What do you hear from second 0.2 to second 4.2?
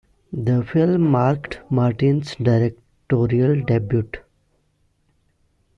The film marked Martin's directorial debut.